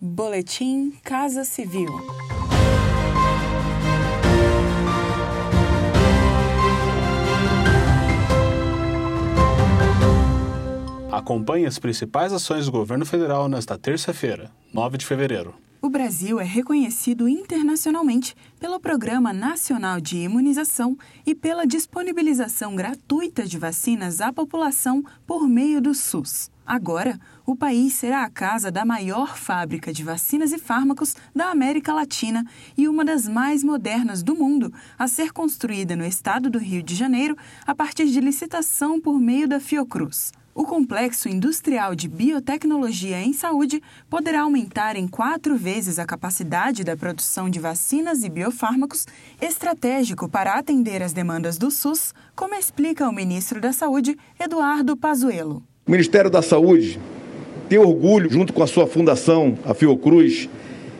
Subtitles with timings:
[0.00, 1.88] Boletim Casa Civil.
[11.10, 15.52] Acompanhe as principais ações do governo federal nesta terça-feira, 9 de fevereiro.
[15.80, 23.56] O Brasil é reconhecido internacionalmente pelo Programa Nacional de Imunização e pela disponibilização gratuita de
[23.56, 26.50] vacinas à população por meio do SUS.
[26.66, 31.94] Agora, o país será a casa da maior fábrica de vacinas e fármacos da América
[31.94, 32.44] Latina
[32.76, 36.96] e uma das mais modernas do mundo, a ser construída no estado do Rio de
[36.96, 40.32] Janeiro a partir de licitação por meio da Fiocruz.
[40.58, 43.80] O complexo industrial de biotecnologia em saúde
[44.10, 49.06] poderá aumentar em quatro vezes a capacidade da produção de vacinas e biofármacos,
[49.40, 55.62] estratégico para atender as demandas do SUS, como explica o ministro da Saúde, Eduardo Pazuello.
[55.86, 56.98] O Ministério da Saúde
[57.68, 60.48] tem orgulho, junto com a sua fundação, a Fiocruz,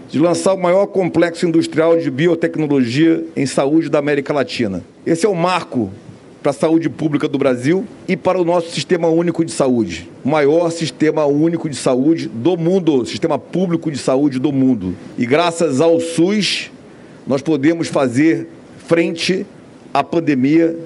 [0.09, 4.85] de lançar o maior complexo industrial de biotecnologia em saúde da América Latina.
[5.05, 5.91] Esse é o marco
[6.43, 10.09] para a saúde pública do Brasil e para o nosso sistema único de saúde.
[10.25, 14.95] O maior sistema único de saúde do mundo, sistema público de saúde do mundo.
[15.17, 16.71] E graças ao SUS,
[17.27, 18.49] nós podemos fazer
[18.87, 19.45] frente
[19.93, 20.77] à pandemia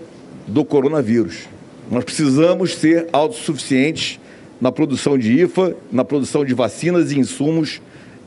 [0.46, 1.48] do coronavírus.
[1.90, 4.18] Nós precisamos ser autossuficientes
[4.60, 7.80] na produção de IFA, na produção de vacinas e insumos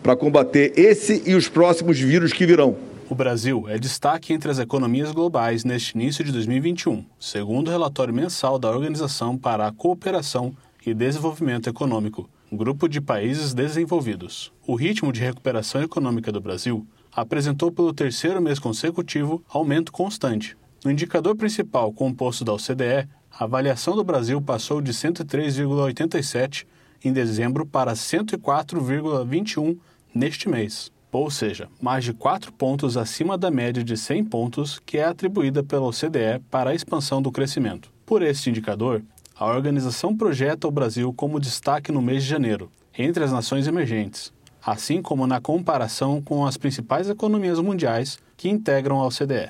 [0.04, 2.76] para combater esse e os próximos vírus que virão.
[3.08, 8.12] O Brasil é destaque entre as economias globais neste início de 2021, segundo o relatório
[8.12, 14.52] mensal da Organização para a Cooperação e Desenvolvimento Econômico, Grupo de Países Desenvolvidos.
[14.66, 16.84] O ritmo de recuperação econômica do Brasil
[17.16, 20.58] apresentou pelo terceiro mês consecutivo aumento constante.
[20.84, 26.66] No indicador principal composto da OCDE, a avaliação do Brasil passou de 103,87
[27.04, 29.78] em dezembro para 104,21
[30.12, 34.98] neste mês ou seja, mais de 4 pontos acima da média de 100 pontos que
[34.98, 37.92] é atribuída pela OCDE para a expansão do crescimento.
[38.06, 39.02] Por este indicador,
[39.38, 44.32] a organização projeta o Brasil como destaque no mês de janeiro, entre as nações emergentes,
[44.66, 49.50] assim como na comparação com as principais economias mundiais que integram a OCDE.